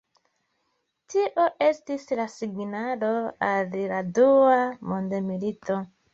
[1.13, 3.13] Tio estis la signalo
[3.51, 5.81] al la dua mondmilito.